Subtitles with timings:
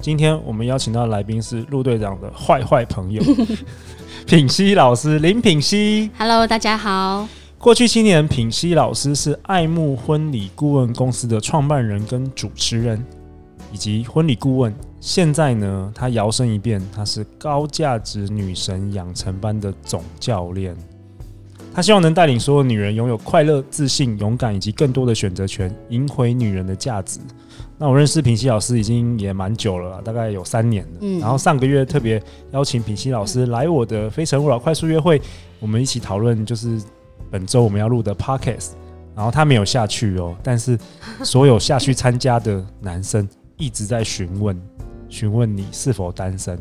[0.00, 3.22] 今天我们邀请到的来宾是陆队长的坏坏朋友。
[4.26, 7.26] 品熙老师林品熙，Hello，大家好。
[7.58, 13.02] 过去七年，品熙老师是爱慕婚礼顾问公司的创办人跟主持人，
[13.72, 14.72] 以及婚礼顾问。
[15.00, 20.76] 现在呢，他摇身一变，他是高价值女神养成班的总教练。
[21.74, 27.18] 他希望能带领所有女人拥有快乐、自信、勇敢以及更多的选择权，赢回女人的价值。
[27.78, 30.98] 那我认识品熙老师已经也蛮久了，大概有三年了。
[31.00, 35.20] 嗯，然后上个月特别邀请品熙老师来我的非诚勿扰快速约会，
[35.60, 36.80] 我们一起讨论就是
[37.30, 38.70] 本周我们要录的 podcast。
[39.14, 40.78] 然后他没有下去哦，但是
[41.24, 44.54] 所有下去参加的男生一直在询问，
[45.08, 46.54] 询问你是否单身。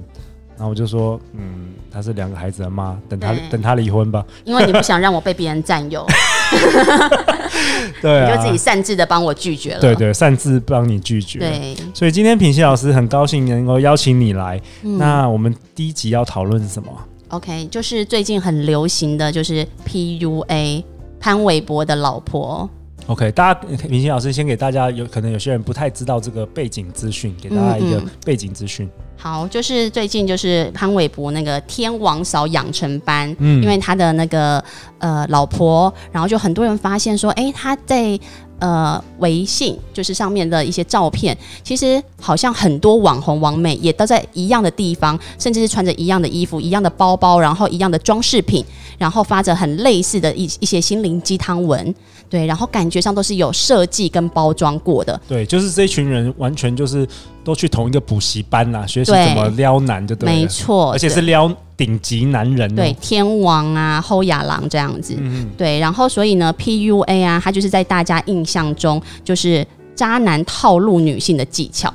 [0.55, 6.05] 然后我就说，嗯，他是两个孩子的妈，等他等他离婚吧，因为你不想让我被别人占有。
[8.01, 9.79] 对、啊，你就自己擅自的帮我拒绝了。
[9.79, 11.39] 对对，擅自帮你拒绝。
[11.39, 14.61] 对，所以今天品熙老师很高兴能够邀请你来。
[14.83, 16.89] 嗯、那我们第一集要讨论什么
[17.29, 20.83] ？OK，就是最近很流行的就是 PUA，
[21.19, 22.69] 潘玮柏的老婆。
[23.07, 28.85] OK，大家明星老师先给大家有可能有些人不太知道这个背景资讯，给大家一个背景资讯。
[28.87, 34.61] 嗯嗯好，就是最近就是潘玮柏那个天王嫂养成班，嗯，因为他的那个
[34.99, 38.19] 呃老婆，然后就很多人发现说，哎，他在
[38.59, 48.63] 呃微信就是上面的一些照片，其实好像很多网红网美也都在一样的地方，甚至是穿着一样的衣服、一样的包包，然后一样的装饰品，
[48.97, 51.93] 然后发着很类似的一一些心灵鸡汤文，
[52.29, 57.07] 对，然后感觉上都是有设计跟包装过的，对，就是这群人完全就是。
[57.45, 71.93] 都去同一个补习班啦，学习怎么撩男就对了，没错，而且是撩顶级男人，对，天王啊，后亚郎这样子，嗯，对，然后所以呢，PUA 啊，它就是在大家印象中就是渣男套路女性的技巧。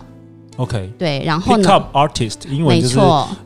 [0.60, 2.98] OK，对，然后呢，Pick up artist，英文就是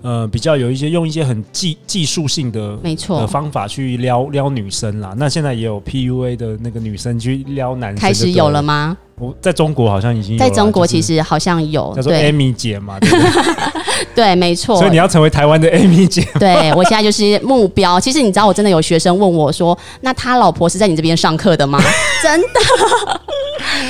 [0.02, 5.14] 呃比较有一些用一些很技技术性的没错的方法去撩撩女生啦。
[5.16, 8.96] 那现在也有 PUA 的那个女生去撩男生，开始有了吗？
[9.16, 13.10] 我在中国好像已经有，在中国其实好像有，叫做 Amy 姐嘛，对，
[14.12, 14.76] 对，没错。
[14.76, 18.00] 所以你要成为台湾的 Amy 姐，对我现在就是目标。
[18.00, 21.78] 其实你知道，我真的有学生问我说：“那他老婆是在你这边上课的吗？”
[22.24, 23.20] 真的。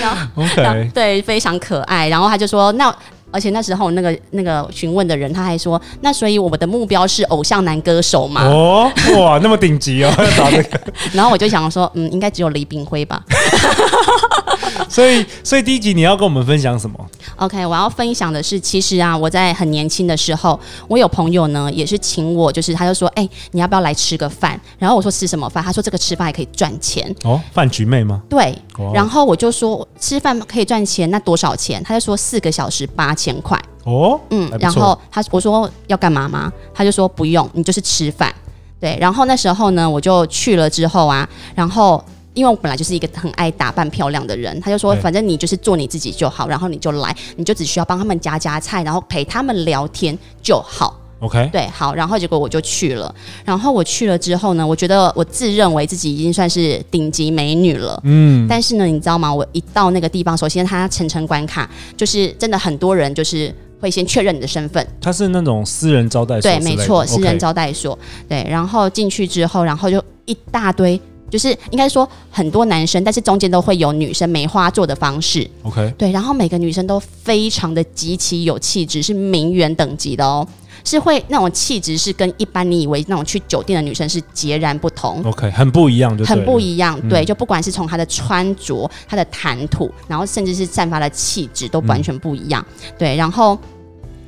[0.03, 2.07] 然后 OK， 对，非常可爱。
[2.11, 2.95] 然后他就说：“那。”
[3.34, 8.45] 而且那时候那个那个询问的人他还说，那所以我们的目标是偶像男歌手嘛？
[8.47, 10.81] 哦，哇，那么顶级哦，要找这个。
[11.12, 13.21] 然后我就想说，嗯，应该只有李炳辉吧。
[14.89, 16.97] 所以，所以第一集你要跟我们分享什么
[17.37, 20.59] ？OK，我要分享的是，其实啊，我在很年轻的时候，
[20.89, 24.61] 我有朋友呢，也是请我，就是他就说，哎、欸，你要不要来吃个饭？
[24.79, 25.63] 然后我说吃什么饭？
[25.63, 28.23] 他说这个吃饭还可以赚钱哦，饭局妹吗？
[28.29, 28.57] 对。
[28.93, 31.83] 然后我就说吃饭可以赚钱，那多少钱？
[31.83, 34.51] 他就说四个小时八千块哦，嗯。
[34.59, 36.53] 然后他我说要干嘛吗？
[36.75, 38.34] 他就说不用，你就是吃饭。
[38.81, 38.97] 对。
[39.01, 42.03] 然后那时候呢，我就去了之后啊，然后。
[42.34, 51.00] 因为我本来就是一个很爱打扮漂亮的人，他就说，反正你就是做你自己就好，然后你就来，你就只需要帮他们夹夹菜，然后陪他们聊天就好。
[51.21, 53.15] OK，对，好，然后结果我就去了，
[53.45, 59.33] 然后我去了之后呢，我觉得我自认为自己已经算是顶级美女了，嗯，但是呢，你知道吗？
[59.33, 71.01] 我一到那个地方，首先他层层关卡，就是真的很多人就是会先确认你的身份，他是那种私人招待所，对，没错，私人招待所，对，然后进去之后，然后就一大堆。
[71.31, 75.49] 就是应该说很多男生，但是中间都会有女生梅花座的方式。
[75.62, 80.47] OK，对，然后每个女生都非常的极其有气质，是名媛等级的哦，
[80.84, 85.23] 是会那种气质是跟一般你以为那种去酒店的女生是截然不同。
[85.25, 87.01] OK，很不一样就，就很不一样。
[87.09, 92.65] 对，就不管是从她的穿着、她的谈吐，然后甚至是散发的气质都完全不一样。
[92.71, 93.59] 嗯、对，然后。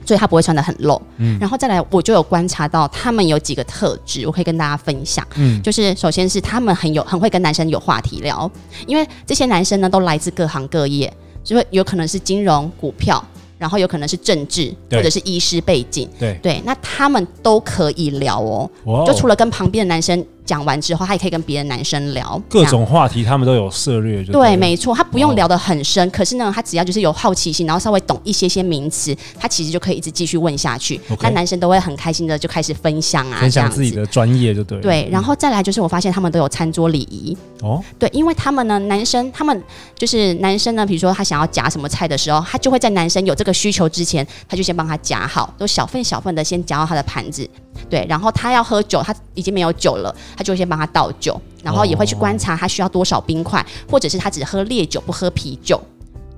[0.07, 8.49] 所以他不会穿的很露，嗯，然后再来，我就有观察到他们有几个特质，我可以跟大家分享，嗯，就是首先是他们很有很会跟男生有话题聊，
[8.87, 11.13] 因为这些男生呢都来自各行各业，
[11.43, 13.23] 就会有可能是金融、股票，
[13.59, 16.39] 然后有可能是政治或者是医师背景，对。
[16.43, 18.71] 对，那他们都可以聊哦，
[19.05, 24.23] 就除了跟旁边的男生讲完之后，他也可以跟别的男生聊各种话题，他们都有涉猎。
[24.23, 31.01] 对，对，没错，他不用聊得很深，哦、可是呢，他只要就是有好奇心，然后稍微懂一些些名词，他其实就可以一直继续问下去。
[31.21, 34.81] 那男生都会很开心的就开始分享啊，分享自己的专业就对。
[34.81, 37.83] 对，然后再来就是我发现他们都有餐桌礼仪哦。
[37.99, 39.63] 对，因为他们呢，男生他们
[39.99, 47.49] 就是男生呢，比如说他想要夹什么菜的时候，他就会在男生有这个需求之前，他就先帮他夹好，都小份小份的先夹到他的盘子。
[47.91, 55.81] 对，然后他要喝酒，他已经没有酒了，他就会先帮他倒酒，然后也会去观察他需要多少冰块，或者是他只喝烈酒不喝啤酒。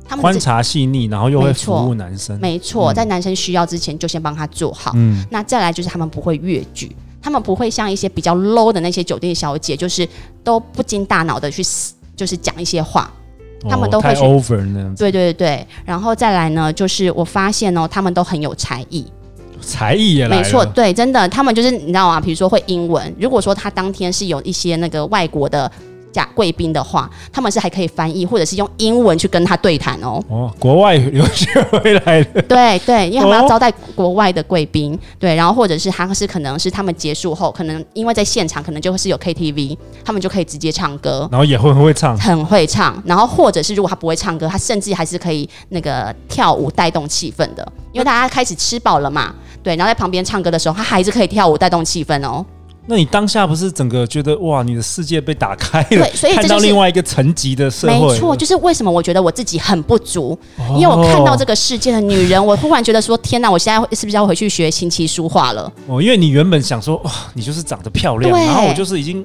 [0.08, 2.40] 他们观察细腻，然后又会服务男生。
[2.40, 4.92] 没错，在男生需要之前就先帮他做好。
[4.94, 10.08] 嗯，那再来就是他们不会越矩，他们不会像一些比较 low 的那些酒店小姐，就是
[10.42, 11.62] 都不经大脑的去
[12.16, 13.12] 就是讲一些话，
[13.68, 14.94] 他们都会去 over 那。
[14.94, 19.06] 对对对，然后再来呢，就是我发现哦，他们都很有才艺。
[19.68, 22.18] 才艺也来，没错，对，真的，他们就是你知道吗？
[22.20, 25.70] 比如说会英文，如果说他当天是有一些那个外国的。
[26.12, 30.22] 假贵宾的话，他们是还可以翻译，或者是用英文去跟他对谈哦。
[30.28, 32.42] 哦，国外留学回来的。
[32.48, 43.00] 对对，因为他们要招待国外的贵宾，哦、对，然后或者是他是可能是他们结束后，可能因为在现场可能就会是有 KTV，他们就可以直接唱歌，然后也会很会唱，很会唱。
[43.04, 52.44] 然后或者是如果他不会唱歌，他甚至还是可以那个跳舞带动气氛的，因为大家开始吃饱了嘛，对，然后在旁边唱歌的时候，他还是可以跳舞带动气氛哦。
[52.90, 65.70] 那你当下不是整个觉得哇，你的世界被打开了，对，所以看到另外一个层级的社会，没错，就是为什么我觉得我自己很不足，哦、因为我看到这个世界的女人，我忽然觉得说，天哪，我现在是不是要回去学琴棋书画了？
[65.86, 69.24] 哦，因为你原本想说，哇，你就是长得漂亮，然后我就是已经。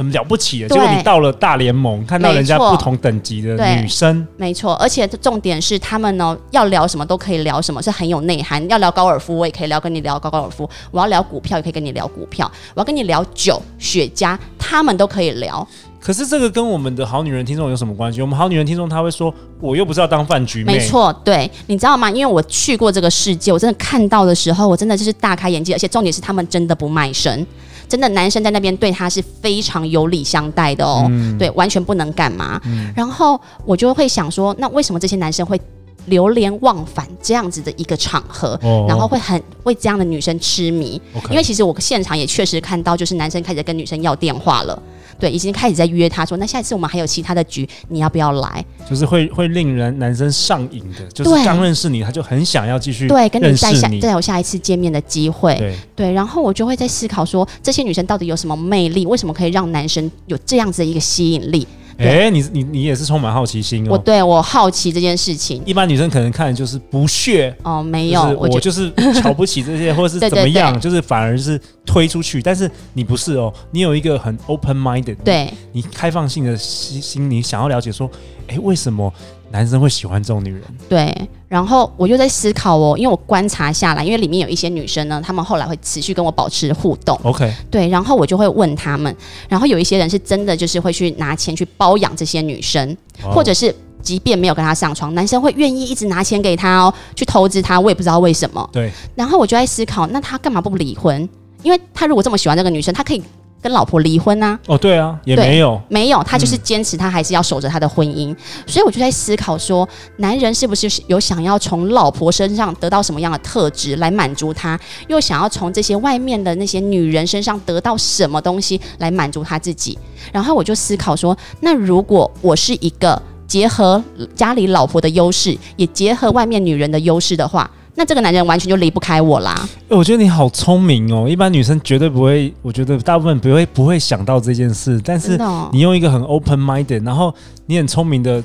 [0.00, 8.66] 很了不起的，对结果你到了大联盟，看到人家不同等级的女生，没错，而且重点是他们呢，要聊什么都可以聊什么，是很有内涵。
[8.70, 15.68] 要聊高尔夫，我也可以聊，跟你聊高高尔夫；我要聊股票，也可以跟你聊股票；我要跟你聊酒、雪茄，他们都可以聊。
[16.00, 18.22] 可是这个跟我们的好女人听众有什么关系？
[18.22, 19.30] 我们好女人听众他会说，
[19.60, 20.78] 我又不是要当饭局妹。
[20.78, 22.10] 没错，对，你知道吗？
[22.10, 27.46] 因为我去过这个世界，我真的看到的时候，我真的就是大开眼界，而且重点是他们真的不卖身。
[27.90, 32.60] 真的，男生在那边对她是非常有礼相待的哦，嗯、对，完全不能干嘛。
[32.64, 35.60] 嗯、然后我就会想说，那为什么这些男生会
[36.06, 41.00] 流连忘返这样子的一个场合，哦、然后会很为这样的女生痴迷。
[41.28, 44.80] 因为其实我现场也确实看到，就是男生开始跟女生要电话了。
[45.20, 48.64] 对，已经开始在约他说，那下一次我们还有其他的局，你要不要来？
[48.88, 55.54] 就是会会令人男生上瘾的，就是刚认识你，他就很想要继续对跟你再下再有下一次见面的机会。
[55.56, 59.04] 对对，然后我就会在思考说，这些女生到底有什么魅力？
[59.04, 61.66] 为什么可以让男生有这样子的一个吸引力？
[62.00, 63.92] 哎、欸，你你你也是充满好奇心哦。
[63.92, 72.40] 我对我好奇这件事情，一般女生可能看的就是不屑哦，没有，我就是瞧不起这些， 或者是怎么样，就是反而是推出去。
[72.40, 78.10] 但是你不是哦，你有一个很 open minded，对，你开放性的心，你想要了解说，
[78.48, 79.12] 哎、欸，为什么？
[79.50, 81.28] 男生会喜欢这种女人，对。
[81.48, 87.18] 然后我就在思考哦，因为我观察下来，因为里面有一些女生呢，她们后来会持续跟我保持互动。
[87.24, 87.88] OK，对。
[87.88, 89.14] 然后我就会问他们，
[89.48, 97.80] 然后有一些人是真的就是会去拿钱去包养这些女生，哦、或者是即便没有跟她上床，男生会愿意一直拿钱给她哦，去投资她。
[97.80, 98.70] 我也不知道为什么。
[98.72, 98.92] 对。
[99.16, 101.28] 然后我就在思考，那他干嘛不离婚？
[101.64, 103.20] 因为他如果这么喜欢这个女生，他可以。
[103.62, 104.60] 跟老婆离婚呐、啊？
[104.66, 108.30] 哦，对啊，也没有，没有，他就是坚持，他还是要守着他的婚姻。
[108.30, 108.36] 嗯、
[108.66, 114.78] 所以我就在思考说，男人是不是有想要从老婆身上得到什么样的特质来满足他，
[115.08, 119.98] 又想要从这些外面的那些女人身上得到什么东西来满足他自己？
[120.32, 124.02] 然后我就思考说，那如果我是一个结合
[124.34, 127.70] 家里老婆的优势，也结合外面女人的优势的话。
[128.00, 129.68] 那这个男人完全就离不开我啦！
[129.88, 135.38] 我觉得你好聪明哦，一般女生绝对不会，我觉得大部分不会不会想到这件事，但是
[135.70, 137.34] 你用一个很 open minded，然后
[137.66, 138.42] 你很聪明的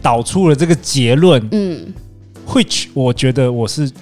[0.00, 1.92] 导出了这个结论，嗯
[2.48, 3.92] ，which 我觉得我是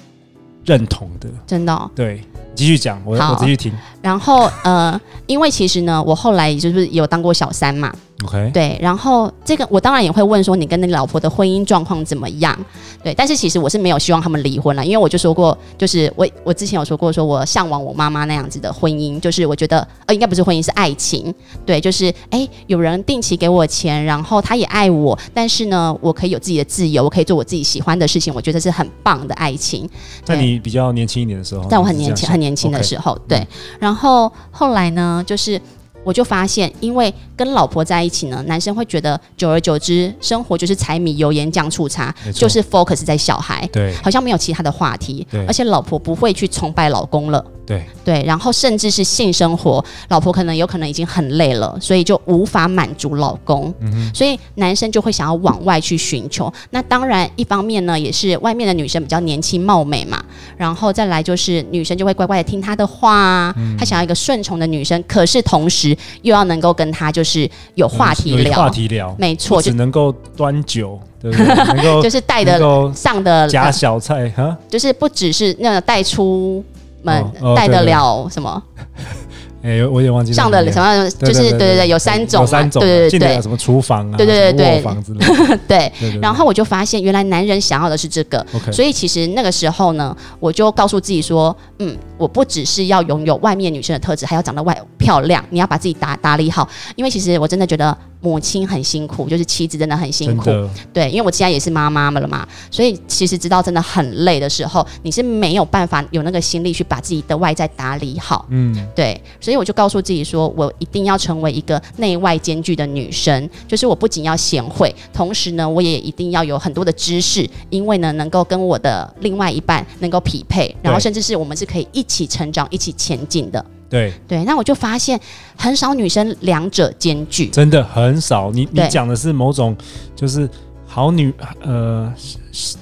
[0.63, 2.21] 认同的，真的哦，对。
[2.59, 3.71] 继续讲，我我继续听。
[4.01, 7.93] 然后呃，因为其实呢，我后来就是有当过小三嘛。
[8.25, 8.51] OK。
[8.53, 12.57] 对，然后这个我当然也会问说，你跟你老婆的婚姻状况怎么样？
[13.01, 21.33] 对，但是其实我是没有希望他们离婚了，因为我就说过，就是我我之前有说过，说我向往我妈妈那样子的婚姻，就是我觉得呃，应该不是婚姻，是爱情。
[21.65, 29.89] 对，就是哎，有人定期给我钱，然后他也爱我，但是呢，我可以有自己的自由，我可以做我自己喜欢的事情，我觉得是很棒的爱情。
[30.25, 33.47] 在你比较年轻一点的时候，在我很年轻很年轻的时候.对，
[33.79, 35.61] 然后后来呢，就是。
[36.03, 47.43] 我就发现，因为跟老婆在一起呢，男生会觉得久而久之，生活就是柴米油盐酱醋茶，就是 focus 在小孩，对，好像没有其他的话题，对，而且老婆不会去崇拜老公了。
[47.65, 47.83] 对。
[48.03, 56.51] 对，然后甚至是性生活，老婆可能有可能已经很累了，所以就无法满足老公，嗯，所以男生就会想要往外去寻求。
[56.71, 60.23] 那当然，一方面呢，也是外面的女生比较年轻貌美嘛，
[60.57, 65.88] 然后再来就是女生就会乖乖的听他的话，嗯、他想要一个顺从的女生，可是同时
[66.21, 71.45] 又要能够跟他就是有话题聊，话题聊，没错，只能够端酒， 对不对？
[71.75, 76.63] 能够就是带的上的夹小菜哈，就是不只是那个带出。
[77.01, 78.61] 门带得了什么？
[79.63, 83.19] 哎，我也忘记上的什么，就是对对对，有三种，对对对。
[83.19, 84.83] 对，什么厨房啊，对对对
[85.65, 86.19] 对，对。
[86.21, 94.77] 然后我就发现，原来男人想要的是这个，所以其实那个时候呢，我就告诉自己说，嗯，我不只是要拥有外面女生的特质，还要长得外
[95.09, 97.97] 漂亮，你要把自己打打理好，因为其实我真的觉得。
[98.21, 100.49] 母亲很辛苦，就是妻子真的很辛苦。
[100.91, 108.45] 对，因为我现在也是妈妈了嘛，所以其实知道真的很累的时候，你是没有办法有那个心力去把自己的外在打理好。
[108.49, 123.65] 嗯，对，所以我就告诉自己说，我一定要成为一个内外兼具的女生，就是我不仅要贤惠，同时呢，我也一定要有很多的知识，因为呢，能够跟我的另外一半能够匹配，然后甚至是我们是可以一起成长、一起前进的。
[123.89, 124.13] 对。
[124.27, 125.19] 对，那我就发现
[125.57, 128.51] 很少女生两者兼具，真的很少。
[128.51, 129.75] 你你讲的是某种
[130.15, 130.47] 就是
[130.85, 132.13] 好女呃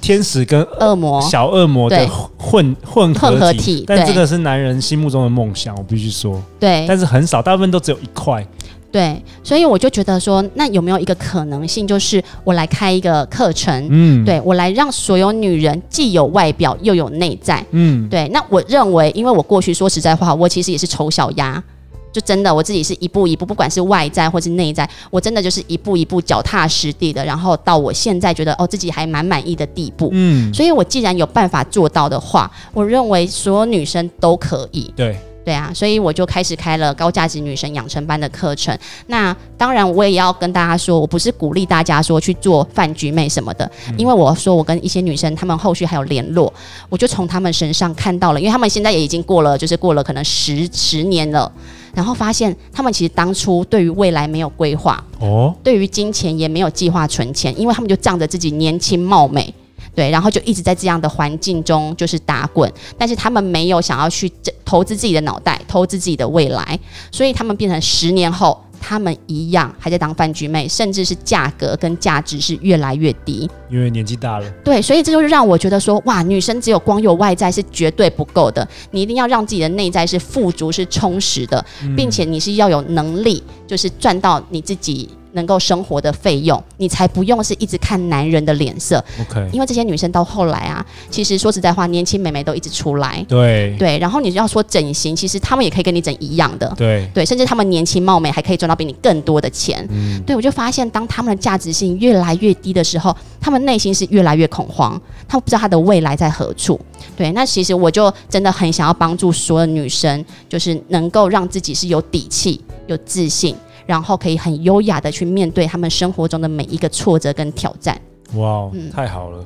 [0.00, 1.20] 天使跟恶魔。
[1.22, 6.42] 小恶魔的混混合混合体，但这个是男人心目中的梦想，我必须说。
[6.60, 8.46] 对，但是很少，大部分都只有一块。
[8.90, 18.26] 对，所以我就觉得说，那有没有一个可能性，就是我来开一个课程，嗯，对，我来让所有女人既有外表又有内在，嗯，对。
[18.28, 21.62] 那我认为，因为我过去说实在话，我其实也是丑小鸭，
[22.10, 30.52] 就真的我自己是一步一步，不管是外在或是内在，我真的就是一步一步脚踏实地的，然后到我现在觉得哦自己还蛮满意的地步，嗯。
[30.54, 35.14] 所以我既然有办法做到的话，我认为所有女生都可以，对。
[35.44, 38.76] 对啊，所以我就开始开了高价值女神养成班的课程。
[39.06, 46.52] 那当然，我也要跟大家说，我不是鼓励大家说去做饭局妹什么的，嗯、因为我说我跟一些女生，她们后续还有联络，
[46.90, 51.50] 我就从她们身上看到了，因为她们现在也已经过了，就是过了可能十十年了，
[51.94, 59.54] 然后发现她们其实当初对于未来没有规划，哦，对于金钱也没有计划存钱，因为她们就仗着自己年轻貌美。
[59.98, 64.30] 对，然后就一直在这样的环境中就是打滚，但是他们没有想要去
[64.64, 66.78] 投资自己的脑袋，投资自己的未来，
[67.10, 74.48] 所以他们变成十年后，他们一样还在当饭局妹，甚至是价格跟价值是越来越低，因为年纪大了。
[74.62, 85.08] 对，所以这就是让我觉得说，哇，女生只有光有外在是绝对不够的，你一定要让自己的内在是富足、是充实的，并且你是要有能力，就是赚到你自己。
[85.32, 89.02] 能够生活的费用，你才不用是一直看男人的脸色。
[89.20, 93.24] OK，因为这些女生到后来啊，其实说实在话，年轻美眉都一直出来。
[93.28, 96.72] 对对，然后你要说整形，其实他们也可以跟你整一样的。
[96.76, 99.86] 对对，甚至他们年轻貌美，还可以赚到比你更多的钱。
[99.90, 106.80] 嗯，对，我就发现，当他们的价值性越来越低的时候，他们内心是越来越恐慌，他们不知道他的未来在何处。
[107.16, 113.54] 对，那其实我就真的很想要帮助所有女生，就是能够让自己是有底气、有自信。
[113.88, 117.98] 然后可以很优雅的去面对他们生活中的每一个挫折跟挑战。
[118.34, 119.42] 哇，嗯、太好了！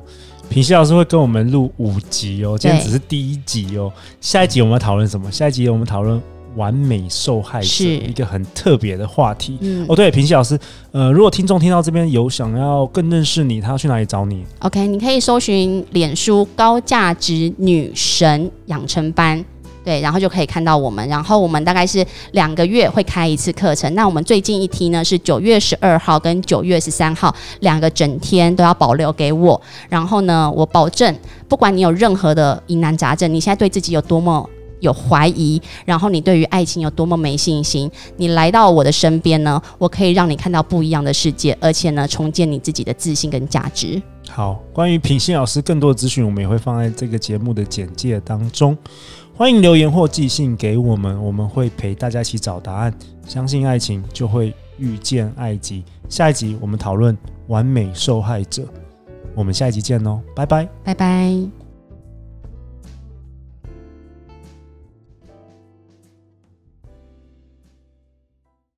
[0.49, 3.89] 平西老师会跟我们录五集哦，今天只是第一集哦。
[4.19, 5.31] 下一集我们要讨论什么？
[5.31, 6.21] 下一集我们讨论
[6.57, 9.57] 完美受害者，是一个很特别的话题。
[9.61, 10.59] 嗯、哦，对，平西老师，
[10.91, 19.43] 呃，如果听众听到这边有想要更认识你，他要去哪里找你？OK，你可以搜寻脸书高价值女神养成班。
[19.83, 21.07] 对，然后就可以看到我们。
[21.09, 23.93] 然后我们大概是两个月会开一次课程。
[23.95, 29.59] 那我们最近一梯呢是九月十二号跟九月十三号两个整天都要保留给我。
[29.89, 31.13] 然后呢，我保证，
[31.47, 34.49] 不管你有任何的疑难杂症，你现在对自己有多么
[34.79, 44.01] 有怀疑，然后你对于爱情有多么没信心，你来到我的身边呢，我可以让你看到不一样的世界，而且呢，重建你自己的自信跟价值。
[44.29, 48.75] 好，关于品信老师更多的资讯，我们也会放在这个节目的简介当中。
[49.35, 52.93] 欢迎留言或寄信给我们，我们会陪大家一起找答案。
[53.27, 55.83] 相信爱情，就会遇见爱情。
[56.07, 58.63] 下一集我们讨论完美受害者，
[59.35, 61.62] 我们下一集见喽，拜拜，拜拜。